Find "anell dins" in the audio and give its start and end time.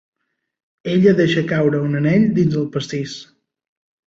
2.01-2.59